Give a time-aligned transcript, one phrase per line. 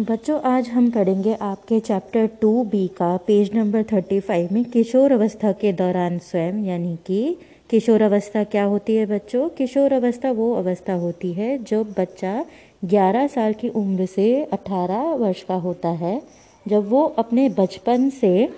[0.00, 5.12] बच्चों, आज हम पढ़ेंगे आपके चैप्टर टू बी का पेज नंबर थर्टी फाइव में किशोर
[5.12, 7.36] अवस्था के दौरान स्वयं, यानी कि
[7.70, 9.48] किशोर अवस्था क्या होती है बच्चों?
[9.48, 12.44] किशोर अवस्था वो अवस्था होती है जब बच्चा
[12.84, 16.20] 11 साल की उम्र से 18 वर्ष का होता है।
[16.66, 18.48] जब वो अपने बचपन से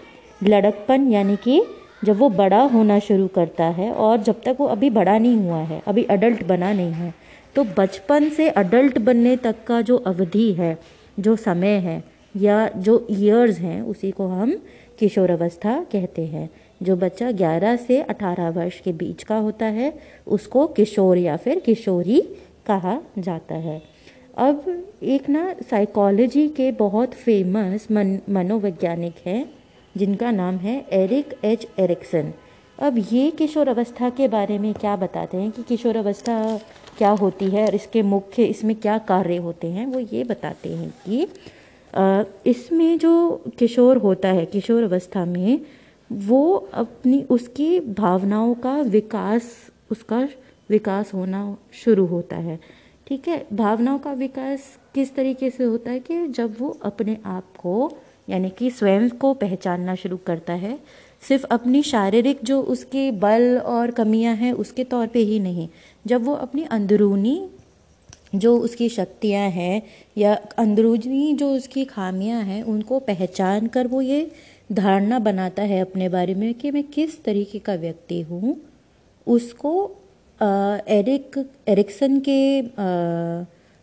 [0.41, 1.63] लड़कपन, यानी कि
[2.05, 5.63] जब वो बड़ा होना शुरू करता है और जब तक वो अभी बड़ा नहीं हुआ
[5.65, 7.15] है, अभी अडल्ट बना नहीं है
[7.57, 10.77] तो बचपन से अडल्ट बनने तक का जो अवधि है
[11.21, 12.05] जो समय है
[12.37, 14.61] या जो ईयर्स हैं, उसी को हम
[14.99, 16.51] किशोरावस्था कहते हैं।
[16.83, 19.93] जो बच्चा 11 से 18 वर्ष के बीच का होता है,
[20.27, 22.21] उसको किशोर या फिर किशोरी
[22.67, 23.83] कहा जाता है।
[24.37, 29.51] अब एक ना साइकोलॉजी के बहुत फ़ेमस मन, मनोवैज्ञानिक हैं,
[29.97, 32.33] जिनका नाम है एरिक एच एरिक्सन
[32.83, 36.61] अब ये किशोर अवस्था के बारे में क्या बताते हैं कि किशोर अवस्था
[36.99, 40.95] क्या होती है और इसके मुख्य, इसमें क्या कार्य होते हैं, वो ये बताते हैं
[41.05, 45.61] कि इसमें जो किशोर होता है, किशोर अवस्था में,
[46.11, 49.53] वो अपनी, उसकी भावनाओं का विकास,
[49.91, 50.29] उसका
[50.71, 52.59] विकास होना शुरू होता है।
[53.07, 53.47] ठीक है?
[53.53, 57.93] भावनाओं का विकास किस तरीके से होता है कि जब वो अपने आप को,
[58.29, 60.79] यानी कि स्वयं को पहचानना शुरू करता है
[61.23, 65.69] सिर्फ़ अपनी शारीरिक जो उसके बल और कमियाँ हैं, उसके तौर पे ही नहीं।
[66.07, 67.49] जब वो अपनी अंदरूनी
[68.35, 69.83] जो उसकी शक्तियाँ हैं
[70.19, 74.31] या अंदरूनी जो उसकी खामियाँ हैं, उनको पहचान कर वो ये
[74.73, 78.57] धारणा बनाता है अपने बारे में कि मैं किस तरीके का व्यक्ति हूँ।
[79.27, 79.75] उसको
[80.41, 82.63] एरिक, एरिक्सन के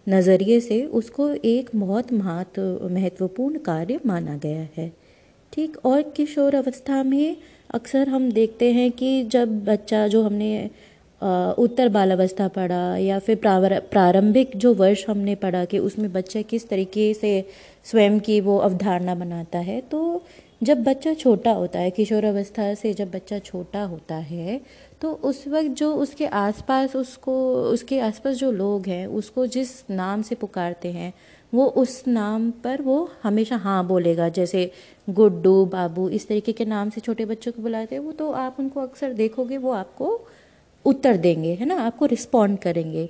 [0.08, 4.92] नज़रिए से उसको एक बहुत महत्व, महत्वपूर्ण कार्य माना गया है।
[5.54, 7.36] ठीक और किशोर अवस्था में
[7.74, 10.70] अक्सर हम देखते हैं कि जब बच्चा जो हमने
[11.58, 17.14] उत्तर बालावस्था पढ़ा या फिर प्रारंभिक जो वर्ष हमने पढ़ा कि उसमें बच्चा किस तरीके
[17.14, 17.32] से
[17.86, 20.22] स्वयं की वो अवधारणा बनाता है तो
[20.64, 24.60] जब बच्चा छोटा होता है, किशोर अवस्था से जब बच्चा छोटा होता है
[25.02, 30.22] तो उस वक्त जो उसके आसपास उसको, उसके आसपास जो लोग हैं, उसको जिस नाम
[30.22, 31.14] से पुकारते हैं,
[31.54, 34.72] वो उस नाम पर वो हमेशा हाँ बोलेगा। जैसे
[35.10, 38.56] गुड्डू, बाबू, इस तरीके के नाम से छोटे बच्चों को बुलाते हैं, वो तो आप
[38.60, 40.20] उनको अक्सर देखोगे, वो आपको
[40.86, 41.76] उत्तर देंगे, है ना?
[41.76, 43.10] आपको रिस्पॉन्ड करेंगे।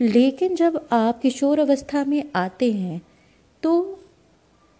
[0.00, 3.00] लेकिन जब आप किशोर अवस्था में आते हैं
[3.62, 3.72] तो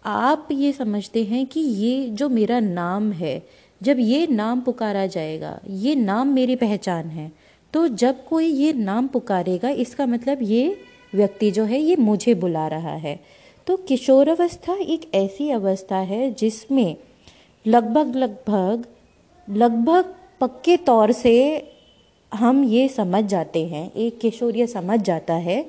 [0.04, 3.42] आप ये समझते हैं कि ये जो मेरा नाम है,
[3.80, 7.30] जब ये नाम पुकारा जाएगा, ये नाम मेरी पहचान है
[7.74, 10.76] तो जब कोई ये नाम पुकारेगा, इसका मतलब ये
[11.14, 13.18] व्यक्ति जो है, ये मुझे बुला रहा है।
[13.66, 16.96] तो किशोरावस्था एक ऐसी अवस्था है जिसमें
[17.66, 18.84] लगभग लगभग
[19.48, 21.34] लगभग पक्के तौर से
[22.34, 25.62] हम ये समझ जाते हैं, एक किशोर ये समझ जाता है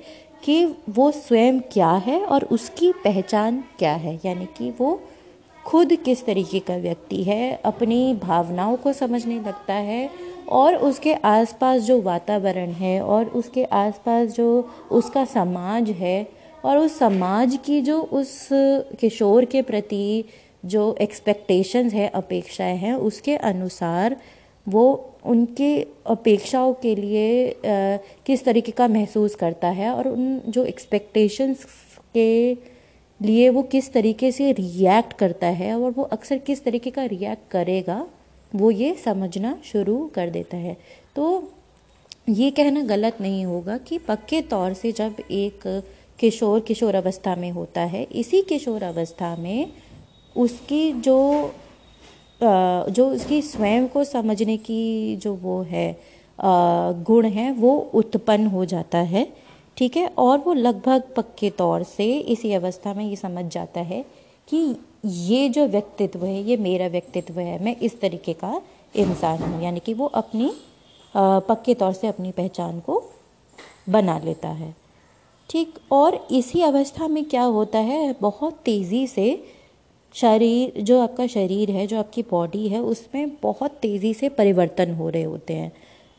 [0.44, 5.02] कि वो स्वयं क्या है और उसकी पहचान क्या है, यानी कि वो
[5.66, 10.09] खुद किस तरीके का व्यक्ति है, अपनी भावनाओं को समझने लगता है
[10.50, 16.99] और उसके आसपास जो वातावरण है और उसके आसपास जो उसका समाज है और उस
[16.99, 18.49] समाज की जो उस
[18.99, 20.25] किशोर के प्रति
[20.66, 24.17] जो एक्सपेक्टेशंस है अपेक्षाएँ हैं उसके अनुसार
[24.67, 27.53] वो उनके अपेक्षाओं के लिए आ,
[28.25, 31.63] किस तरीके का महसूस करता है और उन जो एक्सपेक्टेशंस
[32.13, 32.53] के
[33.22, 37.51] लिए वो किस तरीके से रिएक्ट करता है और वो अक्सर किस तरीके का रिएक्ट
[37.51, 38.07] करेगा
[38.55, 40.78] वो ये समझना शुरू कर देता है।
[41.16, 41.51] तो
[42.29, 45.83] ये कहना गलत नहीं होगा कि पक्के तौर से जब एक
[46.21, 49.71] किशोर किशोर अवस्था में होता है। इसी किशोर अवस्था में
[50.35, 51.19] उसकी जो
[52.41, 55.99] जो उसकी स्वयं को समझने की जो वो है
[56.39, 59.27] गुण है, वो उत्पन्न हो जाता है,
[59.77, 60.05] ठीक है?
[60.17, 64.01] और वो लगभग पक्के तौर से इसी अवस्था में ये समझ जाता है
[64.47, 68.61] कि ये जो व्यक्तित्व है, ये मेरा व्यक्तित्व है, मैं इस तरीके का
[68.95, 70.51] इंसान हूँ। यानी कि वो अपनी
[71.15, 73.01] पक्के तौर से अपनी पहचान को
[73.89, 74.75] बना लेता है।
[75.51, 78.16] ठीक, और इसी अवस्था में क्या होता है?
[78.22, 79.43] बहुत तेज़ी से
[80.14, 85.09] शरीर, जो आपका शरीर है, जो आपकी बॉडी है, उसमें बहुत तेज़ी से परिवर्तन हो
[85.09, 85.72] रहे होते हैं।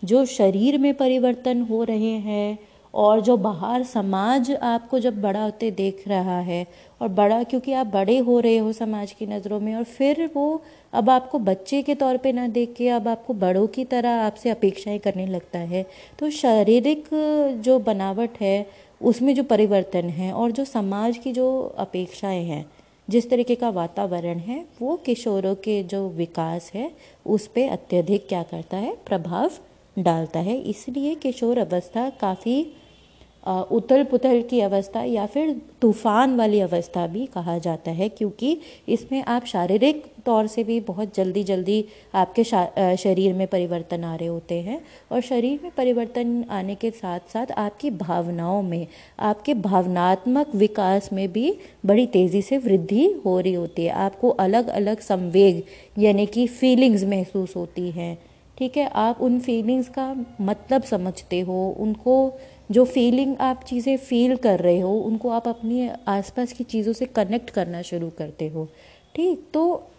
[0.04, 2.58] जो शरीर में परिवर्तन हो रहे हैं,
[2.94, 6.66] और जो बाहर समाज आपको जब बड़ा होते देख रहा है,
[7.00, 10.62] और बड़ा क्योंकि आप बड़े हो रहे हो समाज की नज़रों में, और फिर वो
[10.92, 14.50] अब आपको बच्चे के तौर पे ना देख के, अब आपको बड़ों की तरह आपसे
[14.50, 15.86] अपेक्षाएँ करने लगता है।
[16.18, 17.04] तो शारीरिक
[17.64, 18.66] जो बनावट है,
[19.02, 22.64] उसमें जो परिवर्तन है और जो समाज की जो अपेक्षाएँ हैं,
[23.08, 26.90] जिस तरीके का वातावरण है, वो किशोरों के जो विकास है,
[27.26, 29.50] उस पर अत्यधिक क्या करता है, प्रभाव
[29.98, 32.72] डालता है। इसलिए किशोर अवस्था काफ़ी
[33.46, 35.50] उथल पुथल की अवस्था या फिर
[35.80, 38.58] तूफ़ान वाली अवस्था भी कहा जाता है, क्योंकि
[38.88, 41.84] इसमें आप शारीरिक तौर से भी बहुत जल्दी जल्दी
[42.14, 44.80] आपके शरीर में परिवर्तन आ रहे होते हैं
[45.12, 48.86] और शरीर में परिवर्तन आने के साथ साथ आपकी भावनाओं में,
[49.20, 51.54] आपके भावनात्मक विकास में भी
[51.86, 55.62] बड़ी तेज़ी से वृद्धि हो रही होती है। आपको अलग अलग संवेग,
[55.98, 58.18] यानी कि फीलिंग्स महसूस होती हैं।
[58.58, 62.38] ठीक है, आप उन फीलिंग्स का मतलब समझते हो, उनको
[62.70, 67.06] जो फीलिंग आप चीज़ें फील कर रहे हो उनको आप अपनी आसपास की चीज़ों से
[67.06, 68.68] कनेक्ट करना शुरू करते हो।
[69.14, 69.44] ठीक?
[69.54, 69.90] तो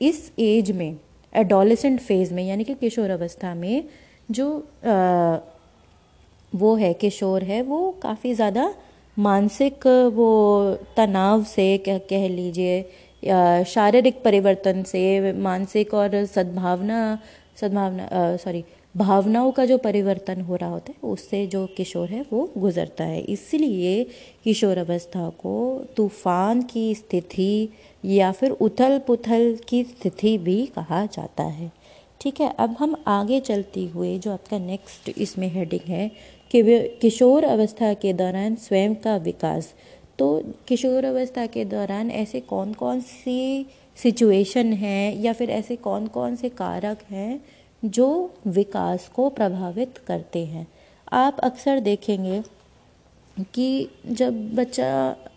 [0.00, 0.96] इस एज में
[1.32, 3.84] एडोलेसेंट फ़ेज़ में यानी कि किशोर अवस्था में
[4.30, 4.48] जो
[4.86, 5.38] आ,
[6.52, 8.74] वो है किशोर है वो काफ़ी ज़्यादा
[9.16, 10.28] मानसिक वो
[10.96, 16.98] तनाव से कह कह लीजिए शारीरिक परिवर्तन से मानसिक और सद्भावना
[17.60, 18.64] सद्भावना सॉरी
[18.96, 23.20] भावनाओं का जो परिवर्तन हो रहा होता है, उससे जो किशोर है, वो गुजरता है।
[23.22, 24.04] इसलिए
[24.44, 27.68] किशोर अवस्था को तूफ़ान की स्थिति
[28.04, 31.70] या फिर उथल पुथल की स्थिति भी कहा जाता है।
[32.20, 36.08] ठीक है, अब हम आगे चलते हुए जो आपका नेक्स्ट इसमें हेडिंग है
[36.50, 36.62] कि
[37.00, 39.72] किशोर अवस्था के दौरान स्वयं का विकास।
[40.18, 43.66] तो किशोर अवस्था के दौरान ऐसे कौन कौन सी
[43.96, 47.40] सिचुएशन हैं या फिर ऐसे कौन कौन से कारक हैं
[47.82, 48.08] जो
[48.46, 50.66] विकास को प्रभावित करते हैं।
[51.12, 52.42] आप अक्सर देखेंगे
[53.54, 54.90] कि जब बच्चा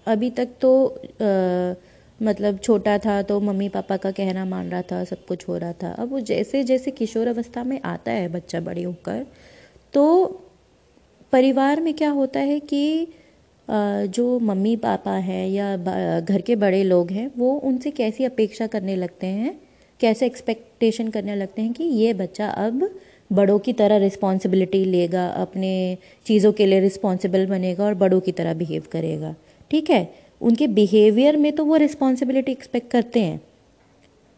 [0.08, 1.76] अभी तक तो आ,
[2.20, 5.74] मतलब छोटा था तो मम्मी पापा का कहना मान रहा था सब कुछ हो रहा
[5.74, 9.26] था। अब वो जैसे जैसे किशोर अवस्था में आता है बच्चा बड़े होकर
[9.94, 10.26] तो
[11.34, 13.08] परिवार में क्या होता है कि
[13.68, 15.76] जो मम्मी पापा हैं या
[16.20, 19.60] घर के बड़े लोग हैं वो उनसे कैसी अपेक्षा करने लगते हैं?
[20.00, 22.90] कैसे एक्सपेक्टेशन करने लगते हैं कि ये बच्चा अब
[23.34, 28.54] बड़ों की तरह रिस्पॉन्सिबिलिटी लेगा, अपने चीज़ों के लिए रिस्पॉन्सिबल बनेगा और बड़ों की तरह
[28.54, 29.36] बिहेव करेगा।
[29.72, 30.16] ठीक है?
[30.42, 33.42] उनके बिहेवियर में तो वो रिस्पॉन्सिबिलिटी एक्सपेक्ट करते हैं।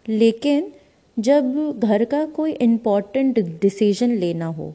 [0.09, 0.71] लेकिन
[1.19, 4.73] जब घर का कोई इंपॉर्टेंट डिसीज़न लेना हो,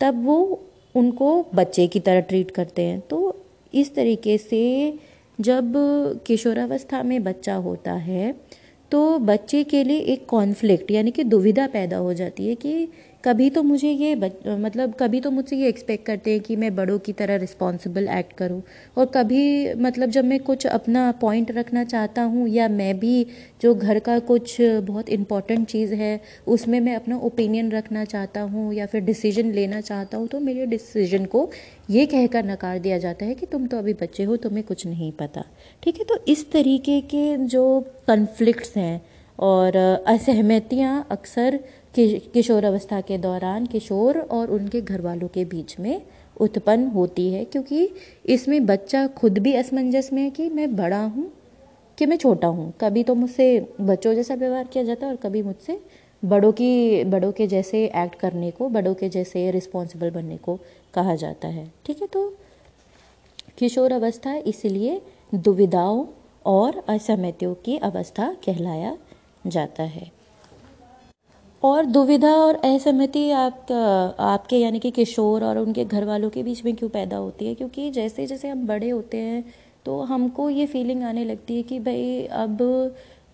[0.00, 0.60] तब वो
[0.94, 3.36] उनको बच्चे की तरह ट्रीट करते हैं। तो
[3.74, 4.94] इस तरीके से
[5.40, 5.72] जब
[6.26, 8.34] किशोरावस्था में बच्चा होता है
[8.92, 12.88] तो बच्चे के लिए एक कॉन्फ्लिक्ट यानी कि दुविधा पैदा हो जाती है कि
[13.24, 16.98] कभी तो मुझे ये मतलब कभी तो मुझसे ये एक्सपेक्ट करते हैं कि मैं बड़ों
[16.98, 18.62] की तरह रिस्पॉन्सिबल एक्ट करूँ।
[18.96, 23.26] और कभी मतलब जब मैं कुछ अपना पॉइंट रखना चाहता हूँ या मैं भी
[23.62, 28.72] जो घर का कुछ बहुत इंपॉर्टेंट चीज़ है, उसमें मैं अपना ओपिनियन रखना चाहता हूँ
[28.74, 31.50] या फिर डिसीज़न लेना चाहता हूँ तो मेरे डिसीज़न को
[31.90, 35.12] ये कहकर नकार दिया जाता है कि तुम तो अभी बच्चे हो, तुम्हें कुछ नहीं
[35.14, 35.44] पता।
[35.82, 39.00] ठीक है तो इस तरीके के जो कन्फ्लिक्ट्स हैं
[39.38, 41.58] और असहमतियाँ अक्सर
[41.94, 46.00] किशोर अवस्था के दौरान किशोर और उनके घर वालों के बीच में
[46.36, 47.88] उत्पन्न होती है, क्योंकि
[48.26, 51.30] इसमें बच्चा खुद भी असमंजस में है कि मैं बड़ा हूँ,
[51.98, 55.42] कि मैं छोटा हूँ। कभी तो मुझसे बच्चों जैसा व्यवहार किया जाता है और कभी
[55.42, 55.78] मुझसे
[56.22, 60.58] बड़ों की, बड़ों के जैसे एक्ट करने को, बड़ों के जैसे रिस्पॉन्सिबल बनने को
[60.94, 62.28] कहा जाता है। ठीक है तो
[63.58, 65.00] किशोर अवस्था इसलिए
[65.34, 66.04] दुविधाओं
[66.44, 68.96] और असहमतियों की अवस्था कहलाया
[69.46, 70.10] जाता है।
[71.62, 73.66] और दुविधा और असहमति आप
[74.20, 77.54] आपके यानी कि किशोर और उनके घर वालों के बीच में क्यों पैदा होती है?
[77.54, 79.44] क्योंकि जैसे जैसे हम बड़े होते हैं
[79.86, 82.62] तो हमको ये फीलिंग आने लगती है कि भाई अब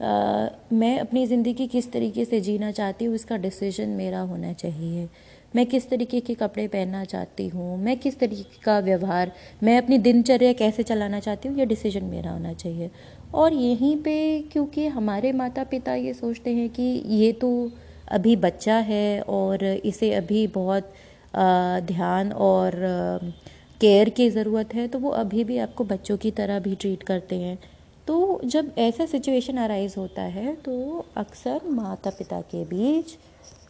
[0.02, 5.08] आ, मैं अपनी ज़िंदगी किस तरीके से जीना चाहती हूँ इसका डिसीज़न मेरा होना चाहिए।
[5.56, 7.76] मैं किस तरीके के कपड़े पहनना चाहती हूँ?
[7.78, 11.58] मैं किस तरीके का व्यवहार मैं अपनी दिनचर्या कैसे चलाना चाहती हूँ?
[11.58, 12.90] ये डिसीज़न मेरा होना चाहिए।
[13.34, 14.16] और यहीं पे
[14.52, 17.50] क्योंकि हमारे माता पिता ये सोचते हैं कि ये तो
[18.10, 20.92] अभी बच्चा है और इसे अभी बहुत
[21.86, 22.72] ध्यान और
[23.80, 27.36] केयर की ज़रूरत है तो वो अभी भी आपको बच्चों की तरह भी ट्रीट करते
[27.36, 27.58] हैं।
[28.08, 33.16] तो जब ऐसा सिचुएशन अराइज होता है तो अक्सर माता पिता के बीच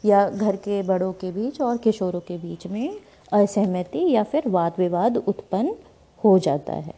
[0.04, 2.97] या घर के बड़ों के बीच और किशोरों के बीच में
[3.33, 5.75] असहमति या फिर वाद विवाद उत्पन्न
[6.25, 6.95] हो जाता है।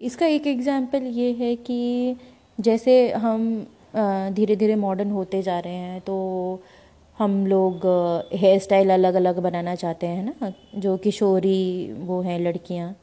[0.00, 2.16] इसका एक एग्ज़ाम्पल ये है कि
[2.58, 3.46] जैसे हम
[3.96, 6.16] धीरे धीरे मॉडर्न होते जा रहे हैं तो
[7.18, 7.86] हम लोग
[8.34, 10.52] हेयर स्टाइल अलग अलग बनाना चाहते हैं ना?
[10.74, 12.94] जो किशोरी वो हैं लड़कियाँ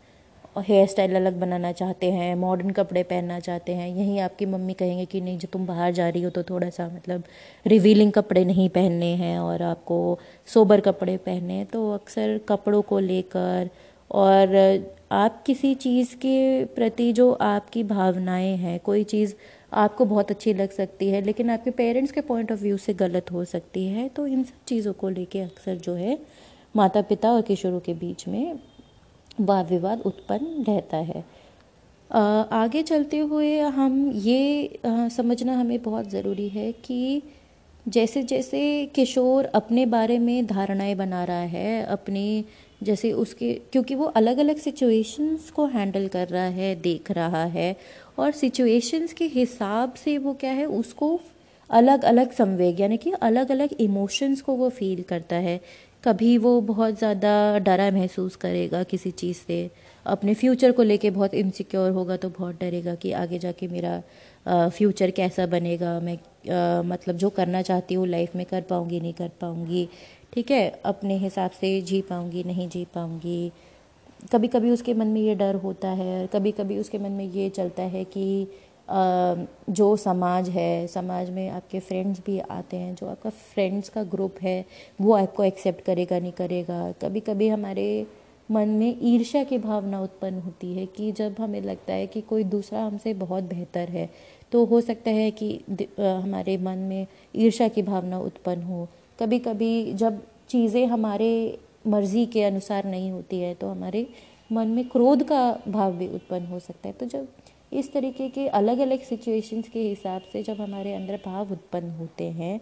[0.58, 5.06] हेयर स्टाइल अलग बनाना चाहते हैं मॉडर्न कपड़े पहनना चाहते हैं। यहीं आपकी मम्मी कहेंगे
[5.06, 7.24] कि नहीं जो तुम बाहर जा रही हो तो थोड़ा सा मतलब
[7.66, 13.70] रिवीलिंग कपड़े नहीं पहनने हैं, और आपको सोबर कपड़े पहने तो अक्सर कपड़ों को लेकर,
[14.12, 14.56] और
[15.12, 19.34] आप किसी चीज़ के प्रति जो आपकी भावनाएँ हैं, कोई चीज़
[19.74, 23.32] आपको बहुत अच्छी लग सकती है, लेकिन आपके पेरेंट्स के पॉइंट ऑफ़ व्यू से गलत
[23.32, 26.18] हो सकती है तो इन सब चीज़ों को लेके अक्सर जो है
[26.76, 28.60] माता पिता और किशोरों के बीच में
[29.42, 31.24] वाद विवाद उत्पन्न रहता है।
[32.10, 37.22] आगे चलते हुए हम ये समझना हमें बहुत ज़रूरी है कि
[37.86, 42.46] जैसे जैसे किशोर अपने बारे में धारणाएँ बना रहा है, अपनी
[42.84, 47.76] जैसे उसके क्योंकि वो अलग अलग सिचुएशंस को हैंडल कर रहा है देख रहा है
[48.20, 51.20] और सिचुएशंस के हिसाब से वो क्या है उसको
[51.70, 55.60] अलग अलग संवेग यानी कि अलग अलग इमोशंस को वो फील करता है।
[56.04, 59.70] कभी वो बहुत ज़्यादा डरा महसूस करेगा किसी चीज़ से
[60.06, 65.12] अपने फ्यूचर को लेके बहुत इनसिक्योर होगा तो बहुत डरेगा कि आगे जाके मेरा फ्यूचर
[65.12, 69.30] कैसा बनेगा मैं आ, मतलब जो करना चाहती हूँ लाइफ में कर पाऊँगी नहीं कर
[69.42, 69.88] पाऊँगी।
[70.34, 73.52] ठीक है, अपने हिसाब से जी पाऊँगी, नहीं जी पाऊँगी।
[74.32, 77.50] कभी कभी उसके मन में ये डर होता है कभी कभी उसके मन में ये
[77.50, 78.48] चलता है कि
[78.88, 84.36] जो समाज है, समाज में आपके फ्रेंड्स भी आते हैं, जो आपका फ्रेंड्स का ग्रुप
[84.42, 84.66] है,
[85.02, 88.06] वो आपको एक्सेप्ट करेगा, नहीं करेगा। कभी कभी हमारे
[88.50, 92.44] मन में ईर्ष्या की भावना उत्पन्न होती है कि जब हमें लगता है कि कोई
[92.46, 94.10] दूसरा हमसे बहुत बेहतर है
[94.52, 95.54] तो हो सकता है कि
[96.00, 98.88] हमारे मन में ईर्ष्या की भावना उत्पन्न हो।
[99.20, 101.32] कभी कभी जब चीज़ें हमारे
[101.88, 104.06] मर्ज़ी के अनुसार नहीं होती है तो हमारे
[104.50, 107.28] मन में क्रोध का भाव भी उत्पन्न हो सकता है। तो जब
[107.72, 112.24] इस तरीके के अलग अलग सिचुएशंस के हिसाब से जब हमारे अंदर भाव उत्पन्न होते
[112.32, 112.60] हैं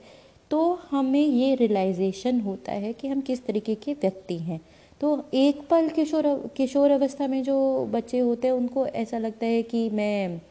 [0.52, 4.60] तो हमें ये रियलाइजेशन होता है कि हम किस तरीके के व्यक्ति हैं।
[5.02, 6.26] तो एक पल किशोर
[6.58, 10.42] किशोर अवस्था में जो बच्चे होते हैं, उनको ऐसा लगता है कि मैं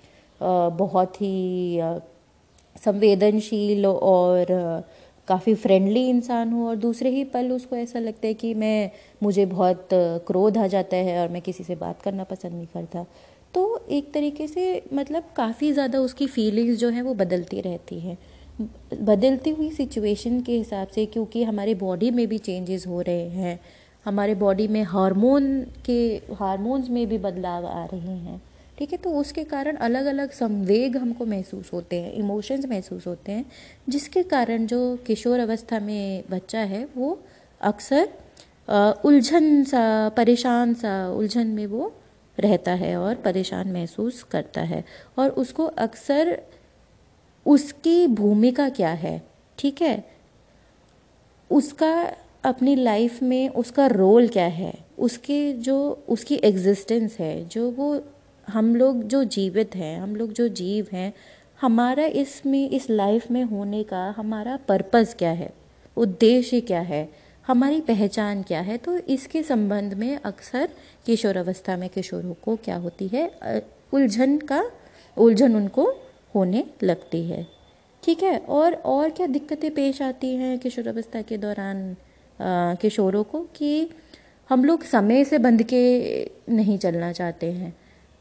[0.76, 1.80] बहुत ही
[2.76, 4.46] संवेदनशील और
[5.30, 8.90] काफ़ी फ्रेंडली इंसान हूँ और दूसरे ही पल उसको ऐसा लगता है कि मैं,
[9.22, 9.88] मुझे बहुत
[10.26, 13.04] क्रोध आ जाता है और मैं किसी से बात करना पसंद नहीं करता।
[13.54, 18.18] तो एक तरीके से मतलब काफ़ी ज़्यादा उसकी फीलिंग्स जो हैं वो बदलती रहती हैं।
[19.04, 23.58] बदलती हुई सिचुएशन के हिसाब से क्योंकि हमारे बॉडी में भी चेंजेस हो रहे हैं,
[24.06, 25.50] हमारे बॉडी में हार्मोन
[25.86, 26.00] के
[26.34, 28.40] हार्मोन्स में भी बदलाव आ रहे हैं।
[28.80, 33.32] ठीक है तो उसके कारण अलग अलग संवेग हमको महसूस होते हैं इमोशंस महसूस होते
[33.32, 33.44] हैं,
[33.88, 37.18] जिसके कारण जो किशोर अवस्था में बच्चा है, वो
[37.60, 38.08] अक्सर
[39.04, 41.92] उलझन सा, परेशान सा उलझन में वो
[42.38, 44.84] रहता है और परेशान महसूस करता है।
[45.18, 46.38] और उसको अक्सर,
[47.46, 49.22] उसकी भूमिका क्या है,
[49.58, 50.04] ठीक है?
[51.50, 51.92] उसका,
[52.44, 57.94] अपनी लाइफ में उसका रोल क्या है, उसके जो, उसकी एग्जिस्टेंस है, जो वो
[58.50, 61.12] हम लोग जो जीवित हैं, हम लोग जो जीव हैं,
[61.60, 65.52] हमारा इसमें, इस लाइफ में होने का हमारा पर्पज़ क्या है?
[65.96, 67.08] उद्देश्य क्या है?
[67.46, 68.76] हमारी पहचान क्या है?
[68.76, 70.68] तो इसके संबंध में अक्सर
[71.06, 73.30] किशोर अवस्था में किशोरों को क्या होती है?
[73.92, 74.64] उलझन का,
[75.16, 75.84] उलझन उनको
[76.34, 77.46] होने लगती है।
[78.02, 78.36] ठीक है?
[78.38, 81.96] और और क्या दिक्कतें पेश आती हैं किशोर अवस्था के दौरान
[82.80, 83.90] किशोरों को कि
[84.50, 85.82] हम लोग समय से बंध के
[86.48, 87.72] नहीं चलना चाहते हैं।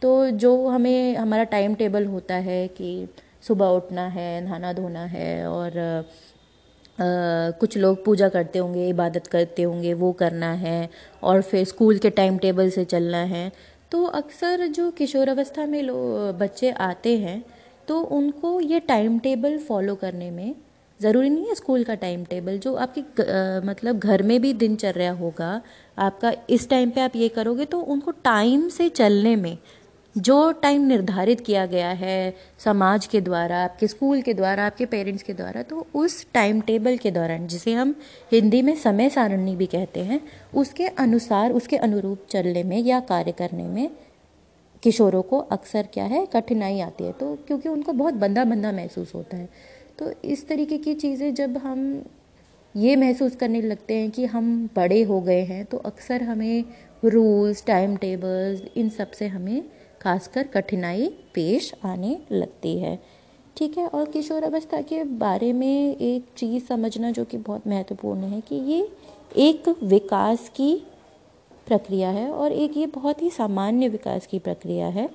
[0.01, 3.08] तो जो हमें हमारा टाइम टेबल होता है कि
[3.48, 9.63] सुबह उठना है नहाना धोना है और आ, कुछ लोग पूजा करते होंगे इबादत करते
[9.63, 10.89] होंगे वो करना है
[11.24, 13.51] और फिर स्कूल के टाइम टेबल से चलना है।
[13.91, 17.44] तो अक्सर जो किशोरावस्था में लोग बच्चे आते हैं
[17.88, 20.56] तो उनको ये टाइम टेबल फॉलो करने में
[21.01, 23.01] ज़रूरी नहीं है स्कूल का टाइम टेबल जो आपकी
[23.68, 25.62] मतलब घर में भी दिनचर्या होगा
[25.98, 29.58] आपका इस टाइम पे आप ये करोगे तो उनको टाइम से चलने में
[30.16, 35.24] जो टाइम निर्धारित किया गया है समाज के द्वारा, आपके स्कूल के द्वारा, आपके पेरेंट्स
[35.24, 37.96] के द्वारा तो उस टाइम टेबल के दौरान, जिसे हम
[38.32, 40.22] हिंदी में समय सारणी भी कहते हैं,
[40.56, 43.89] उसके अनुसार, उसके अनुरूप चलने में या कार्य करने में
[44.84, 49.16] किशोरों को अक्सर क्या है, कठिनाई आती है। तो क्योंकि उनको बहुत बंदा बंदा महसूस
[49.16, 49.50] होता है।
[50.00, 52.04] तो इस तरीके की चीज़ें जब हम
[52.75, 56.63] ये महसूस करने लगते हैं कि हम बड़े हो गए हैं तो अक्सर हमें
[57.03, 59.63] रूल्स, टाइम टेबल्स, इन सबसे हमें
[60.01, 62.98] खासकर कठिनाई पेश आने लगती है।
[63.58, 68.24] ठीक है, और किशोर अवस्था के बारे में एक चीज़ समझना जो कि बहुत महत्वपूर्ण
[68.24, 68.88] है कि ये
[69.38, 70.74] एक विकास की
[71.68, 75.10] प्रक्रिया है और एक ये बहुत ही सामान्य विकास की प्रक्रिया है,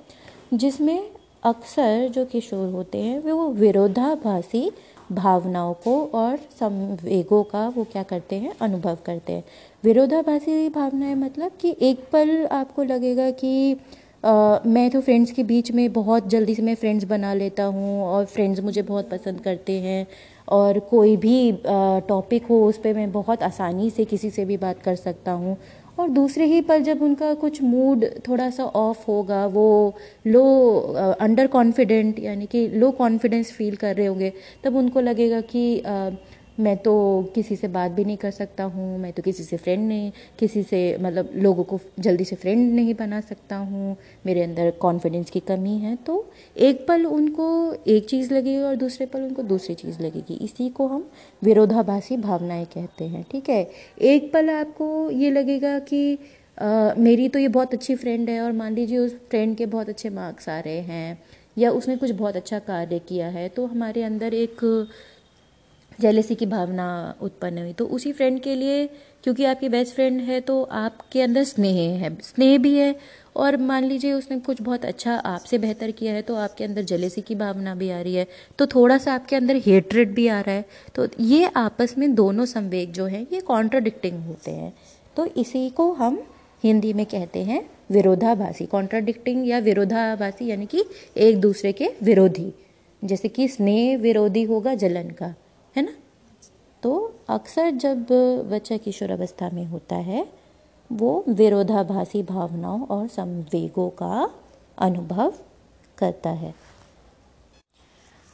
[0.53, 1.11] जिसमें
[1.43, 4.71] अक्सर जो किशोर होते हैं, वे वो विरोधाभासी
[5.11, 8.53] भावनाओं को और संवेगों का वो क्या करते हैं?
[8.61, 9.43] अनुभव करते हैं।
[9.83, 13.77] विरोधाभासी भावनाएँ मतलब कि एक पल आपको लगेगा कि
[14.25, 18.01] आ, मैं तो फ्रेंड्स के बीच में बहुत जल्दी से मैं फ्रेंड्स बना लेता हूँ
[18.03, 20.05] और फ्रेंड्स मुझे बहुत पसंद करते हैं
[20.47, 21.51] और कोई भी
[22.07, 25.57] टॉपिक हो उस पर मैं बहुत आसानी से किसी से भी बात कर सकता हूँ।
[25.97, 29.95] और दूसरे ही पल जब उनका कुछ मूड थोड़ा सा ऑफ़ होगा, वो
[30.27, 30.43] लो
[31.19, 34.31] अंडर कॉन्फिडेंट यानी कि लो कॉन्फिडेंस फील कर रहे होंगे,
[34.63, 35.81] तब उनको लगेगा कि
[36.59, 39.87] मैं तो किसी से बात भी नहीं कर सकता हूँ मैं तो किसी से फ्रेंड
[39.87, 44.71] नहीं किसी से मतलब लोगों को जल्दी से फ्रेंड नहीं बना सकता हूँ मेरे अंदर
[44.71, 49.43] कॉन्फिडेंस की कमी है तो एक पल उनको एक चीज़ लगेगी और दूसरे पल उनको
[49.43, 51.09] दूसरी चीज़ लगेगी। इसी को हम
[51.43, 53.71] विरोधाभासी भावनाएँ कहते हैं ठीक है?
[54.01, 56.19] एक पल आपको ये लगेगा कि
[56.61, 59.89] आ, मेरी तो ये बहुत अच्छी फ्रेंड है और मान लीजिए उस फ्रेंड के बहुत
[59.89, 61.23] अच्छे मार्क्स आ रहे हैं
[61.57, 64.87] या उसने कुछ बहुत अच्छा कार्य किया है तो हमारे अंदर एक
[66.01, 68.85] जेलेसी की भावना उत्पन्न हुई। तो उसी फ्रेंड के लिए,
[69.23, 72.95] क्योंकि आपकी बेस्ट फ्रेंड है तो आपके अंदर स्नेह है, स्नेह भी है,
[73.35, 77.21] और मान लीजिए उसने कुछ बहुत अच्छा आपसे बेहतर किया है तो आपके अंदर जलेसी
[77.21, 78.27] की भावना भी आ रही है
[78.59, 82.45] तो थोड़ा सा आपके अंदर हेटरेट भी आ रहा है तो ये आपस में दोनों
[82.45, 84.73] संवेग जो हैं, ये कॉन्ट्राडिक्टिंग होते हैं।
[85.17, 86.21] तो इसी को हम
[86.63, 87.61] हिंदी में कहते हैं
[87.91, 90.83] विरोधाभासी। कॉन्ट्राडिक्टिंग या विरोधाभासी यानी कि
[91.17, 92.51] एक दूसरे के विरोधी।
[93.01, 95.33] जैसे कि स्नेह विरोधी होगा जलन का।
[95.75, 95.93] है ना?
[96.83, 98.05] तो अक्सर जब
[98.51, 100.25] बच्चा किशोर अवस्था में होता है,
[100.89, 104.29] वो विरोधाभासी भावनाओं और संवेगों का
[104.77, 105.33] अनुभव
[105.97, 106.53] करता है।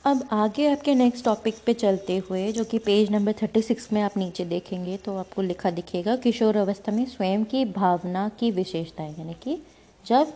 [0.06, 4.02] अब आगे आपके नेक्स्ट टॉपिक पे चलते हुए, जो कि पेज नंबर थर्टी सिक्स में
[4.02, 9.16] आप नीचे देखेंगे तो आपको लिखा दिखेगा, किशोर अवस्था में स्वयं की भावना की विशेषताएँ,
[9.20, 9.62] यानी कि
[10.06, 10.34] जब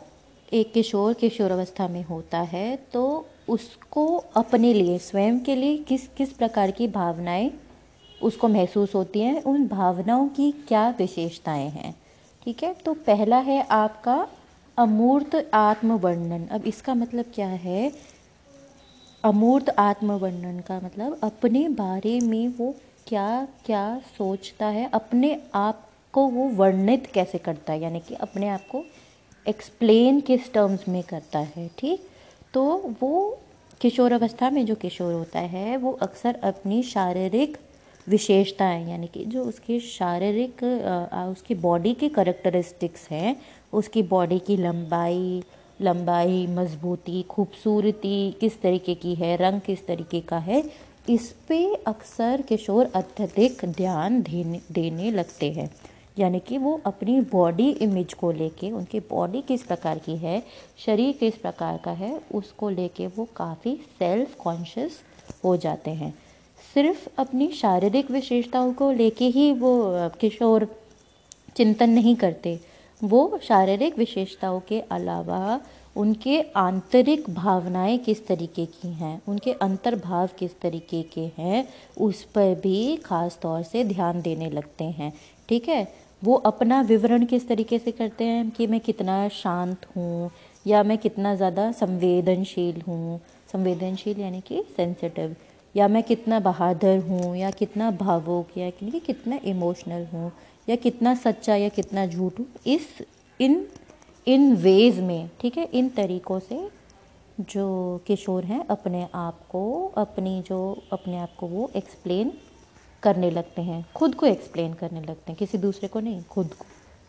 [0.53, 6.07] एक किशोर किशोर अवस्था में होता है तो उसको अपने लिए, स्वयं के लिए किस
[6.07, 7.51] किस प्रकार की भावनाएँ
[8.21, 11.95] उसको महसूस होती हैं, उन भावनाओं की क्या विशेषताएँ हैं?
[12.43, 12.73] ठीक है?
[12.73, 14.27] तो पहला है आपका
[14.77, 17.91] अमूर्त आत्मवर्णन। अब इसका मतलब क्या है?
[19.23, 22.75] अमूर्त आत्मवर्णन का मतलब अपने बारे में वो
[23.07, 27.81] क्या क्या सोचता है, अपने आप को वो वर्णित कैसे करता है?
[27.81, 28.83] यानी कि अपने आप को
[29.47, 32.09] एक्सप्लेन किस टर्म्स में करता है, ठीक?
[32.55, 32.63] तो
[33.01, 33.37] वो
[33.81, 37.57] किशोर अवस्था में जो किशोर होता है, वो अक्सर अपनी शारीरिक
[38.07, 40.63] विशेषताएँ, यानी कि जो उसके शारीरिक
[41.31, 43.35] उसकी बॉडी के करेक्टरिस्टिक्स हैं,
[43.73, 45.43] उसकी बॉडी की लंबाई
[45.81, 50.63] लंबाई, मजबूती, खूबसूरती किस तरीके की है, रंग किस तरीके का है,
[51.09, 55.69] इस पे अक्सर किशोर अत्यधिक ध्यान देने देने लगते हैं।
[56.19, 60.43] यानी कि वो अपनी बॉडी इमेज को लेके, उनकी बॉडी किस प्रकार की है,
[60.85, 64.99] शरीर किस प्रकार का है, उसको लेके वो काफ़ी सेल्फ कॉन्शियस
[65.43, 66.13] हो जाते हैं।
[66.73, 70.67] सिर्फ़ अपनी शारीरिक विशेषताओं को लेके ही वो किशोर
[71.55, 72.59] चिंतन नहीं करते।
[73.03, 75.61] वो शारीरिक विशेषताओं के अलावा
[75.95, 82.55] उनके आंतरिक भावनाएँ किस तरीके की हैं, उनके अंतर्भाव किस तरीके के हैं, उस पर
[82.55, 85.13] भी ख़ास तौर से ध्यान देने लगते हैं।
[85.49, 86.04] ठीक है?
[86.25, 90.29] वो अपना विवरण किस तरीके से करते हैं कि मैं कितना शांत हूँ
[90.67, 93.19] या मैं कितना ज़्यादा संवेदनशील हूँ?
[93.51, 95.35] संवेदनशील यानी कि सेंसिटिव
[95.75, 100.31] या मैं कितना बहादुर हूँ या कितना भावुक या कि कितना इमोशनल हूँ
[100.69, 102.47] या कितना सच्चा या कितना झूठ हूँ?
[102.67, 102.87] इस,
[103.39, 103.65] इन
[104.27, 105.69] इन वेज में, ठीक है?
[105.73, 106.67] इन तरीक़ों से
[107.39, 112.31] जो किशोर हैं अपने आप को, अपनी जो, अपने आप को वो एक्सप्लेन
[113.05, 116.65] करने लगते हैं, खुद को एक्सप्लेन करने लगते हैं, किसी दूसरे को नहीं, खुद को।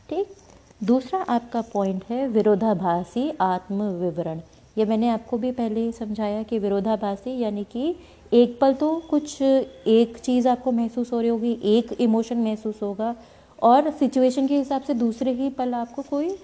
[0.08, 0.34] ठीक?
[0.80, 4.40] दूसरा आपका पॉइंट है विरोधाभासी आत्म विवरण
[4.76, 7.94] ये मैंने आपको भी पहले ही समझाया कि विरोधाभासी यानी कि
[8.32, 13.14] एक पल तो कुछ एक चीज़ आपको महसूस हो रही होगी, एक इमोशन महसूस होगा
[13.62, 16.36] और सिचुएशन के हिसाब से दूसरे ही पल आपको कोई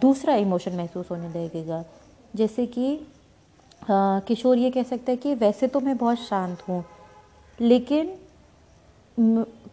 [0.00, 1.84] दूसरा इमोशन महसूस होने लगेगा।
[2.34, 2.98] जैसे कि
[3.82, 6.84] किशोर ये कह सकते हैं कि वैसे तो मैं बहुत शांत हूँ,
[7.58, 8.14] लेकिन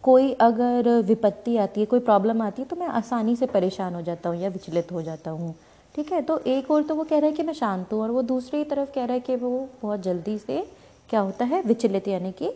[0.02, 4.02] कोई अगर विपत्ति आती है, कोई प्रॉब्लम आती है तो मैं आसानी से परेशान हो
[4.02, 5.54] जाता हूँ या विचलित हो जाता हूँ।
[5.94, 6.20] ठीक है?
[6.22, 8.62] तो एक और तो वो कह रहा है कि मैं शांत हूँ और वो दूसरी
[8.64, 10.66] तरफ़ कह रहा है कि वो बहुत जल्दी से
[11.10, 12.50] क्या होता है, विचलित यानी कि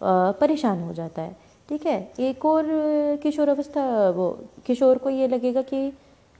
[0.00, 1.36] परेशान हो जाता है।
[1.68, 2.12] ठीक है?
[2.20, 2.64] एक और
[3.22, 4.30] किशोर अवस्था, वो
[4.66, 5.92] किशोर को ये लगेगा कि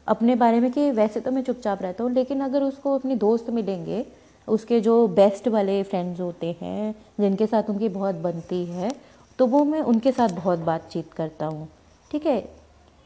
[0.06, 3.50] अपने बारे में कि वैसे तो मैं चुपचाप रहता हूँ, लेकिन अगर उसको अपनी दोस्त
[3.50, 4.04] मिलेंगे,
[4.48, 8.90] उसके जो बेस्ट वाले फ्रेंड्स होते हैं, जिनके साथ उनकी बहुत बनती है
[9.40, 11.68] तो वो मैं उनके साथ बहुत बातचीत करता हूँ,
[12.10, 12.40] ठीक है?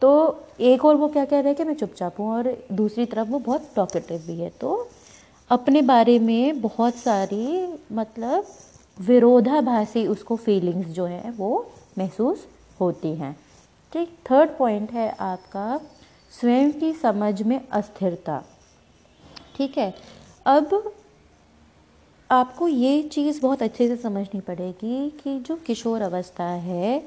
[0.03, 0.11] तो
[0.61, 3.39] एक और वो क्या कह रहे हैं कि मैं चुपचाप हूँ और दूसरी तरफ़ वो
[3.39, 4.89] बहुत टॉकेटिव भी है। तो
[5.51, 8.47] अपने बारे में बहुत सारी मतलब
[8.99, 11.51] विरोधाभासी उसको फीलिंग्स जो है वो
[11.99, 12.47] महसूस
[12.81, 13.37] होती हैं,
[13.93, 14.19] ठीक?
[14.31, 15.81] थर्ड पॉइंट है आपका,
[16.33, 18.43] स्वयं की समझ में अस्थिरता,
[19.57, 19.95] ठीक है?
[20.47, 20.93] अब
[22.35, 27.03] आपको ये चीज़ बहुत अच्छे से समझनी पड़ेगी कि जो किशोर अवस्था है,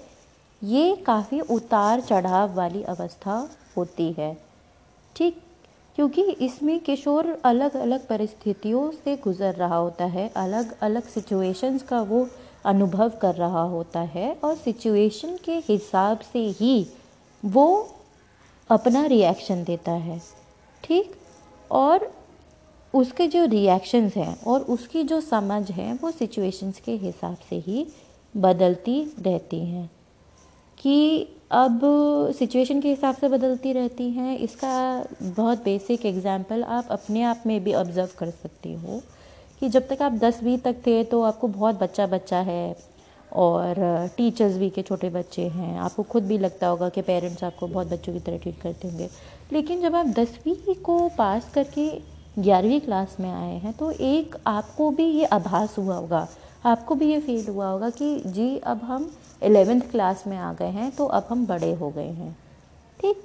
[0.62, 4.38] ये काफ़ी उतार चढ़ाव वाली अवस्था होती है।
[5.16, 5.42] ठीक?
[5.96, 12.02] क्योंकि इसमें किशोर अलग अलग परिस्थितियों से गुज़र रहा होता है अलग अलग सिचुएशंस का
[12.02, 12.28] वो
[12.66, 16.88] अनुभव कर रहा होता है और सिचुएशन के हिसाब से ही
[17.44, 17.68] वो
[18.70, 20.22] अपना रिएक्शन देता है।
[20.84, 21.16] ठीक?
[21.72, 22.12] और
[22.94, 27.86] उसके जो रिएक्शंस हैं और उसकी जो समझ है, वो सिचुएशंस के हिसाब से ही
[28.38, 29.90] बदलती रहती हैं।
[30.78, 31.80] कि अब
[32.38, 37.64] सिचुएशन के हिसाब से बदलती रहती हैं, इसका बहुत बेसिक एग्जांपल आप अपने आप में
[37.64, 39.02] भी ऑब्ज़र्व कर सकती हो
[39.62, 42.76] कि जब तक आप दसवीं तक थे तो आपको बहुत बच्चा बच्चा है
[43.36, 43.76] और
[44.18, 47.88] टीचर्स भी के छोटे बच्चे हैं। आपको खुद भी लगता होगा कि पेरेंट्स आपको बहुत
[47.88, 49.10] बच्चों की तरह ट्रीट करते होंगे।
[49.54, 54.90] लेकिन जब आप दसवीं को पास करके ग्यारहवीं क्लास में आए हैं तो एक आपको
[54.92, 56.28] भी ये आभास हुआ होगा,
[56.66, 59.10] आपको भी ये फील हुआ होगा कि जी, अब हम
[59.42, 62.36] एलेवेंथ क्लास में आ गए हैं तो अब हम बड़े हो गए हैं।
[63.00, 63.24] ठीक?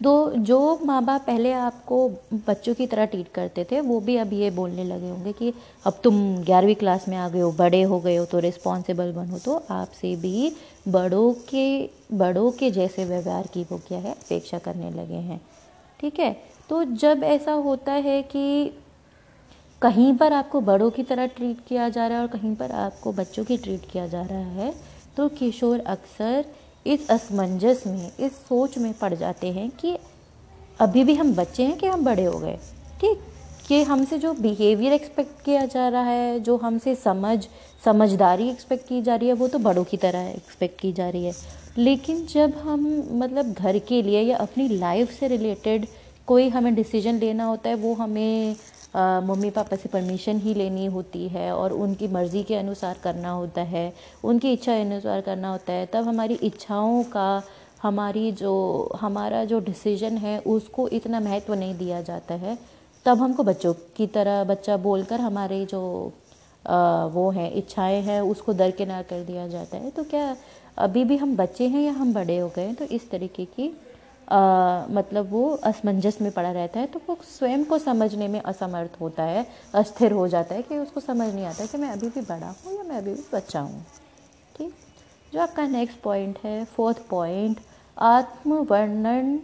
[0.00, 2.08] तो जो माँ बाप पहले आपको
[2.46, 5.52] बच्चों की तरह ट्रीट करते थे, वो भी अब ये बोलने लगे होंगे कि,
[5.84, 9.38] अब तुम ग्यारहवीं क्लास में आ गए हो, बड़े हो गए हो तो रिस्पॉन्सिबल बनो।
[9.38, 10.52] तो आपसे भी
[10.88, 15.40] बड़ों के बड़ों के जैसे व्यवहार की वो क्या है, अपेक्षा करने लगे हैं।
[16.00, 16.36] ठीक है?
[16.68, 18.72] तो जब ऐसा होता है कि
[19.82, 23.12] कहीं पर आपको बड़ों की तरह ट्रीट किया जा रहा है और कहीं पर आपको
[23.12, 24.72] बच्चों की ट्रीट किया जा रहा है
[25.16, 26.44] तो किशोर अक्सर
[26.86, 29.96] इस असमंजस में, इस सोच में पड़ जाते हैं कि
[30.80, 32.56] अभी भी हम बच्चे हैं कि हम बड़े हो गए?
[33.00, 33.20] ठीक,
[33.68, 37.38] कि हमसे जो बिहेवियर एक्सपेक्ट किया जा रहा है, जो हमसे समझ,
[37.84, 41.24] समझदारी एक्सपेक्ट की जा रही है, वो तो बड़ों की तरह एक्सपेक्ट की जा रही
[41.24, 41.32] है।
[41.78, 45.86] लेकिन जब हम मतलब घर के लिए या अपनी लाइफ से रिलेटेड
[46.26, 48.56] कोई हमें डिसीज़न लेना होता है वो हमें
[48.96, 53.62] मम्मी पापा से परमिशन ही लेनी होती है और उनकी मर्ज़ी के अनुसार करना होता
[53.62, 53.92] है।
[54.24, 57.42] उनकी इच्छा अनुसार करना होता है। तब हमारी इच्छाओं का
[57.82, 58.52] हमारी जो
[59.00, 62.58] हमारा जो डिसीज़न है उसको इतना महत्व नहीं दिया जाता है।
[63.06, 66.12] तब हमको बच्चों की तरह बच्चा बोलकर हमारे जो
[66.64, 70.36] आ, वो हैं इच्छाएँ हैं उसको दरकिनार कर दिया जाता है। तो क्या
[70.78, 72.74] अभी भी हम बच्चे हैं या हम बड़े हो गए हैं?
[72.74, 73.68] तो इस तरीके की
[74.28, 79.22] मतलब वो असमंजस में पड़ा रहता है तो वो स्वयं को समझने में असमर्थ होता
[79.22, 82.46] है, अस्थिर हो जाता है कि उसको समझ नहीं आता कि मैं अभी भी बड़ा
[82.46, 83.84] हूँ या मैं अभी भी बच्चा हूँ।
[84.56, 84.74] ठीक?
[85.32, 87.60] जो आपका नेक्स्ट पॉइंट है फोर्थ पॉइंट
[87.96, 89.38] आत्मवर्णन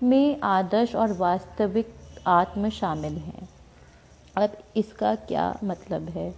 [0.00, 1.94] में आदर्श और वास्तविक
[2.26, 3.48] आत्म शामिल हैं।
[4.36, 6.32] अब इसका क्या मतलब है?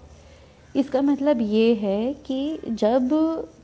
[0.75, 3.11] इसका मतलब ये है कि जब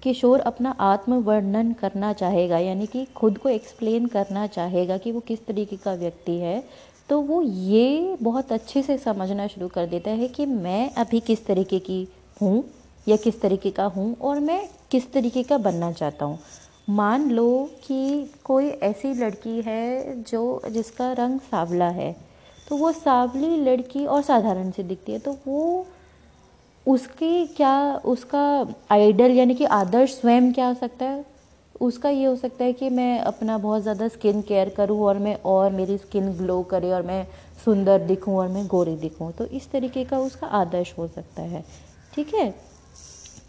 [0.03, 5.47] किशोर अपना आत्मवर्णन करना चाहेगा, यानी कि खुद को एक्सप्लेन करना चाहेगा कि वो किस
[5.47, 6.63] तरीके का व्यक्ति है
[7.09, 11.47] तो वो ये बहुत अच्छे से समझना शुरू कर देता है कि मैं अभी किस
[11.47, 12.07] तरीके की
[12.43, 12.65] हूँ
[13.07, 16.39] या किस तरीके का हूँ और मैं किस तरीके का बनना चाहता हूँ।
[16.91, 22.15] मान लो कि कोई ऐसी लड़की है जो, जिसका रंग सांवला है
[22.69, 25.87] तो वो सांवली लड़की और साधारण से दिखती है तो वो
[26.89, 31.25] उसकी क्या, उसका आइडल यानी कि आदर्श स्वयं क्या हो सकता है?
[31.81, 35.37] उसका ये हो सकता है कि मैं अपना बहुत ज़्यादा स्किन केयर करूँ और मैं
[35.47, 37.27] और मेरी स्किन ग्लो करे और मैं
[37.65, 41.65] सुंदर दिखूँ और मैं गोरी दिखूँ। तो इस तरीके का उसका आदर्श हो सकता है।
[42.15, 42.51] ठीक है?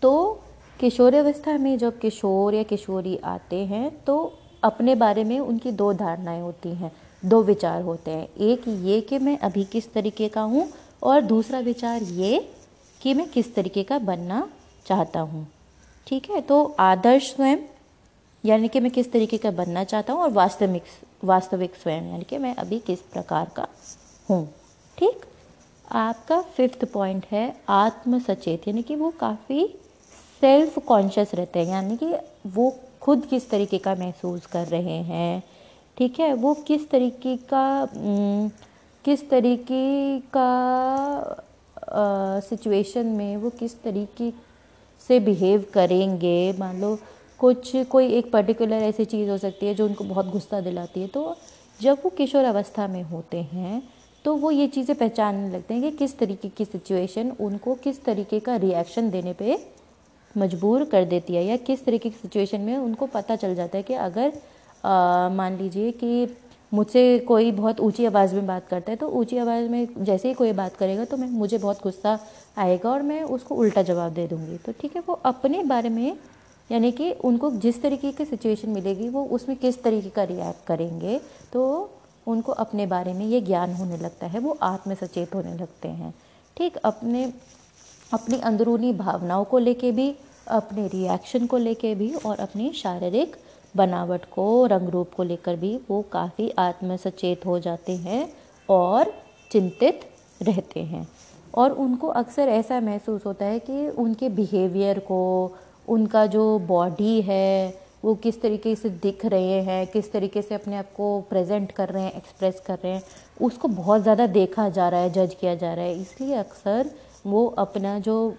[0.01, 0.41] तो
[0.79, 4.17] किशोरावस्था में जब किशोर या किशोरी आते हैं तो
[4.63, 6.91] अपने बारे में उनकी दो धारणाएँ होती हैं,
[7.23, 10.67] दो विचार होते हैं। एक ये कि मैं अभी किस तरीके का हूँ
[11.03, 12.39] और दूसरा विचार ये
[13.01, 14.47] कि मैं किस तरीके का बनना
[14.85, 15.47] चाहता हूँ।
[16.07, 16.41] ठीक है?
[16.41, 17.57] तो आदर्श स्वयं,
[18.43, 20.83] यानी कि मैं किस तरीके का बनना चाहता हूँ और वास्तविक
[21.23, 23.67] वास्तविक स्वयं, यानी कि मैं अभी किस प्रकार का
[24.29, 24.45] हूँ।
[24.97, 25.25] ठीक?
[25.91, 29.65] आपका फिफ्थ पॉइंट है आत्म सचेत यानी कि वो काफ़ी
[30.41, 32.13] सेल्फ कॉन्शियस रहते हैं, यानी कि
[32.47, 35.43] वो खुद किस तरीके का महसूस कर रहे हैं।
[35.97, 36.33] ठीक है?
[36.33, 37.87] वो किस तरीके का
[39.05, 41.45] किस तरीके का
[41.89, 44.31] सिचुएशन में वो किस तरीके
[45.01, 46.53] से बिहेव करेंगे?
[46.59, 46.97] मान लो,
[47.39, 51.07] कुछ, कोई एक पर्टिकुलर ऐसी चीज़ हो सकती है जो उनको बहुत गुस्सा दिलाती है।
[51.07, 51.35] तो
[51.79, 53.81] जब वो किशोर अवस्था में होते हैं
[54.25, 58.39] तो वो ये चीज़ें पहचानने लगते हैं कि किस तरीके की सिचुएशन उनको किस तरीके
[58.39, 59.57] का रिएक्शन देने पे
[60.35, 63.83] मजबूर कर देती है या किस तरीके की सिचुएशन में उनको पता चल जाता है
[63.83, 64.33] कि अगर
[65.35, 66.25] मान लीजिए कि
[66.71, 70.33] मुझसे कोई बहुत ऊँची आवाज़ में बात करता है तो ऊँची आवाज़ में जैसे ही
[70.33, 72.17] कोई बात करेगा तो मैं, मुझे बहुत गुस्सा
[72.57, 76.17] आएगा और मैं उसको उल्टा जवाब दे दूँगी। तो ठीक है, वो अपने बारे में,
[76.69, 81.19] यानी कि उनको जिस तरीके की सिचुएशन मिलेगी, वो उसमें किस तरीके का रिएक्ट करेंगे
[81.53, 81.89] तो
[82.27, 86.13] उनको अपने बारे में ये ज्ञान होने लगता है, वो आत्म सचेत होने लगते हैं।
[86.57, 87.23] ठीक, अपने,
[88.11, 90.13] अपनी अंदरूनी भावनाओं को लेके भी,
[90.47, 93.35] अपने रिएक्शन को लेके भी और अपनी शारीरिक
[93.73, 98.27] बनावट को रंग रूप को लेकर भी वो काफ़ी आत्मसचेत हो जाते हैं
[98.69, 99.13] और
[99.51, 100.09] चिंतित
[100.41, 101.07] रहते हैं।
[101.53, 105.55] और उनको अक्सर ऐसा महसूस होता है कि उनके बिहेवियर को,
[105.87, 110.75] उनका जो बॉडी है, वो किस तरीके से दिख रहे हैं, किस तरीके से अपने
[110.75, 113.03] आप को प्रेजेंट कर रहे हैं एक्सप्रेस कर रहे हैं,
[113.41, 116.89] उसको बहुत ज़्यादा देखा जा रहा है जज किया जा रहा है। इसलिए अक्सर
[117.25, 118.35] वो अपना जो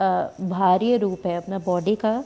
[0.00, 2.22] बाहरी रूप है, अपना बॉडी का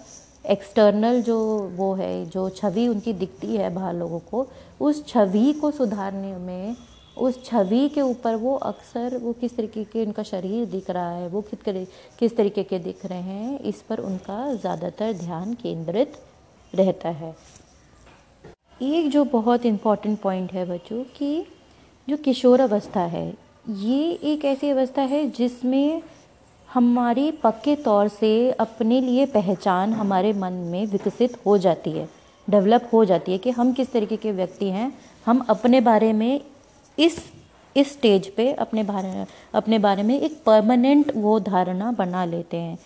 [0.48, 1.38] एक्सटर्नल जो
[1.76, 4.46] वो है, जो छवि उनकी दिखती है बाहर लोगों को,
[4.80, 6.76] उस छवि को सुधारने में,
[7.16, 11.28] उस छवि के ऊपर वो अक्सर वो किस तरीके के उनका शरीर दिख रहा है,
[11.28, 11.86] वो किस
[12.18, 16.12] किस तरीके के दिख रहे हैं, इस पर उनका ज़्यादातर ध्यान केंद्रित
[16.72, 17.34] रहता है।
[18.82, 21.44] एक जो बहुत इंपॉर्टेंट पॉइंट है बच्चों, कि
[22.08, 23.34] जो किशोर अवस्था है,
[23.68, 26.02] ये एक ऐसी अवस्था है जिसमें
[26.74, 32.08] हमारी पक्के तौर से अपने लिए पहचान हमारे मन में विकसित हो जाती है
[32.50, 34.92] डेवलप हो जाती है कि हम किस तरीके के व्यक्ति हैं,
[35.26, 36.40] हम अपने बारे में
[36.98, 37.18] इस
[37.76, 42.78] इस स्टेज पे अपने बारे अपने बारे में एक परमानेंट वो धारणा बना लेते हैं।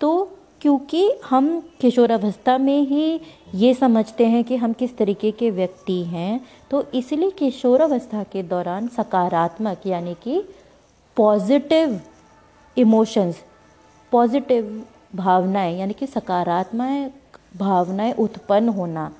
[0.00, 1.48] तो क्योंकि हम
[1.80, 3.20] किशोरावस्था में ही
[3.54, 8.88] ये समझते हैं कि हम किस तरीके के व्यक्ति हैं तो इसलिए किशोरावस्था के दौरान
[8.88, 10.42] सकारात्मक यानी कि
[11.16, 12.00] पॉजिटिव
[12.76, 13.40] इमोशंस,
[14.12, 14.84] पॉजिटिव
[15.14, 19.10] भावनाएँ, यानी कि सकारात्मक भावनाएँ उत्पन्न होना,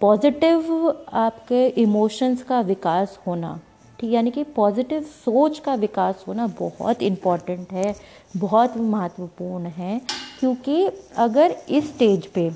[0.00, 3.58] पॉजिटिव आपके इमोशंस का विकास होना,
[3.98, 7.94] ठीक, यानी कि पॉजिटिव सोच का विकास होना बहुत इंपॉर्टेंट है,
[8.36, 10.00] बहुत महत्वपूर्ण है,
[10.40, 10.84] क्योंकि
[11.18, 12.50] अगर इस स्टेज पे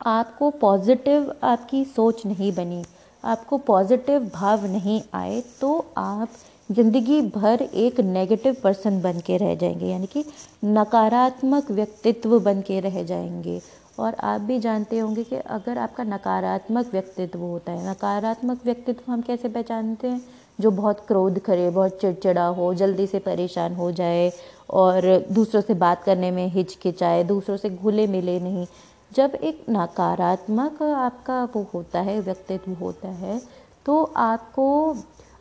[0.00, 2.84] आपको पॉजिटिव आपकी सोच नहीं बनी,
[3.24, 6.28] आपको पॉजिटिव भाव नहीं आए तो आप
[6.70, 10.24] ज़िंदगी भर एक नेगेटिव पर्सन बन के रह जाएँगे, यानी कि
[10.64, 13.60] नकारात्मक व्यक्तित्व बन के रह जाएँगे।
[13.98, 19.20] और आप भी जानते होंगे कि अगर आपका नकारात्मक व्यक्तित्व होता है, नकारात्मक व्यक्तित्व हम
[19.22, 20.20] कैसे पहचानते हैं?
[20.58, 24.32] जो बहुत क्रोध करे, बहुत चिड़चिड़ा हो, जल्दी से परेशान हो जाए,
[24.70, 28.66] और दूसरों से बात करने में हिचकिचाए, दूसरों से घुले मिले नहीं।
[29.12, 33.40] जब एक नकारात्मक आपका वो होता है, व्यक्तित्व होता है
[33.86, 34.96] तो आपको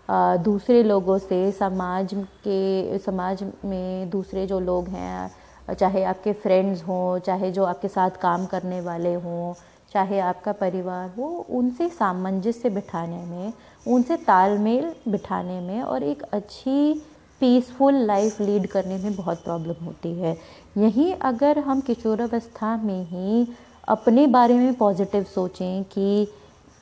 [0.09, 5.31] दूसरे लोगों से समाज के, समाज में दूसरे जो लोग हैं,
[5.73, 9.53] चाहे आपके फ्रेंड्स हों, चाहे जो आपके साथ काम करने वाले हों,
[9.93, 13.53] चाहे आपका परिवार हो, उनसे सामंजस्य बिठाने में,
[13.87, 16.93] उनसे तालमेल बिठाने में और एक अच्छी
[17.41, 20.37] पीसफुल लाइफ लीड करने में बहुत प्रॉब्लम होती है।
[20.77, 23.47] यहीं अगर हम किशोरावस्था में ही
[23.87, 26.27] अपने बारे में पॉजिटिव सोचें कि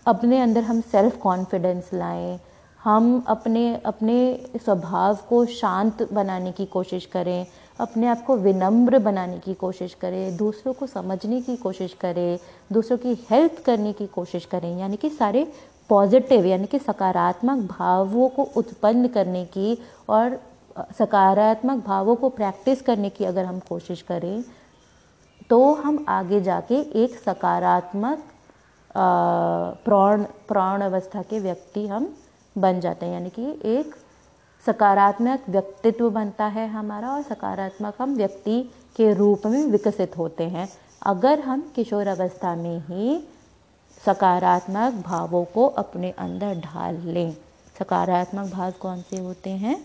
[0.05, 2.39] अपने अंदर हम सेल्फ कॉन्फिडेंस लाएँ
[2.83, 4.15] हम अपने अपने
[4.55, 7.45] स्वभाव को शांत बनाने की कोशिश करें,
[7.79, 12.39] अपने आप को विनम्र बनाने की कोशिश करें, दूसरों को समझने की कोशिश करें,
[12.73, 15.45] दूसरों की हेल्प करने की कोशिश करें, यानी कि सारे
[15.89, 19.77] पॉजिटिव, यानी कि सकारात्मक भावों को उत्पन्न करने की
[20.09, 20.39] और
[20.99, 24.43] सकारात्मक भावों को प्रैक्टिस करने की अगर हम कोशिश करें
[25.49, 28.23] तो हम आगे जाके एक सकारात्मक
[29.85, 32.13] प्रौण प्राण अवस्था के व्यक्ति हम
[32.55, 33.95] बन जाते हैं, यानी कि एक
[34.65, 38.61] सकारात्मक व्यक्तित्व बनता है हमारा और सकारात्मक हम व्यक्ति
[38.95, 40.67] के रूप में विकसित होते हैं।
[41.01, 43.21] अगर हम किशोर अवस्था में ही
[43.97, 47.33] सकारात्मक भावों को अपने अंदर ढाल लें,
[47.79, 49.75] सकारात्मक भाव कौन से होते हैं?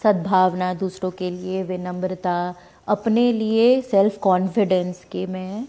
[0.00, 2.54] सद्भावना दूसरों के लिए, विनम्रता,
[2.88, 5.66] अपने लिए सेल्फ कॉन्फिडेंस कि मैं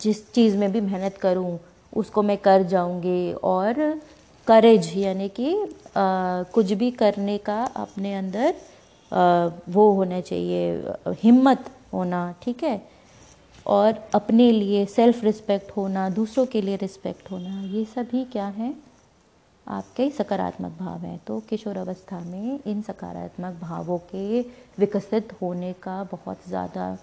[0.00, 1.58] जिस चीज़ में भी मेहनत करूँ,
[1.92, 4.00] उसको मैं कर जाऊँगी और
[4.48, 5.54] करेज यानी कि
[6.54, 8.54] कुछ भी करने का अपने अंदर
[9.68, 12.80] वो होना चाहिए, हिम्मत होना, ठीक है?
[13.66, 18.72] और अपने लिए सेल्फ रिस्पेक्ट होना, दूसरों के लिए रिस्पेक्ट होना, ये सभी क्या है?
[19.66, 24.40] आपके सकारात्मक भाव हैं। तो किशोर अवस्था में इन सकारात्मक भावों के
[24.78, 26.96] विकसित होने का बहुत ज़्यादा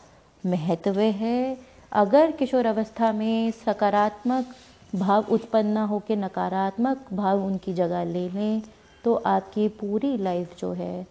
[0.43, 1.58] महत्व है।
[1.91, 4.55] अगर किशोर अवस्था में सकारात्मक
[4.95, 8.62] भाव उत्पन्न ना हो के नकारात्मक भाव उनकी जगह ले लें
[9.03, 11.05] तो आपकी पूरी लाइफ जो है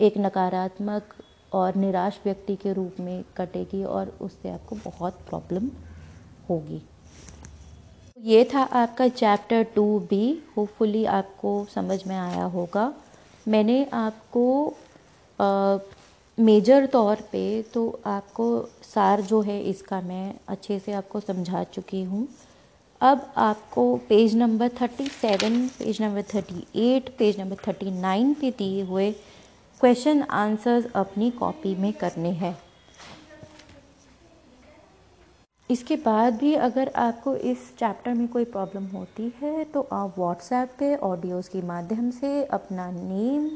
[0.00, 1.14] एक नकारात्मक
[1.52, 5.70] और निराश व्यक्ति के रूप में कटेगी और उससे आपको बहुत प्रॉब्लम
[6.48, 6.82] होगी।
[8.16, 10.22] ये था आपका चैप्टर टू बी
[10.56, 12.92] होपफुली आपको समझ में आया होगा।
[13.48, 14.44] मैंने आपको
[15.38, 15.78] आ,
[16.38, 17.40] मेजर तौर पे
[17.74, 18.46] तो आपको
[18.84, 22.26] सार जो है इसका मैं अच्छे से आपको समझा चुकी हूँ।
[23.02, 28.50] अब आपको page number thirty seven page number thirty eight page number thirty nine पे
[28.58, 29.10] दिए हुए
[29.80, 32.56] क्वेश्चन आंसर्स अपनी कॉपी में करने हैं।
[35.70, 40.76] इसके बाद भी अगर आपको इस चैप्टर में कोई प्रॉब्लम होती है तो आप व्हाट्सएप
[40.78, 43.50] पे ऑडियोज़ के माध्यम से अपना नेम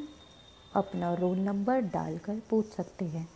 [0.74, 3.28] अपना रोल नंबर डालकर पूछ सकते हैं।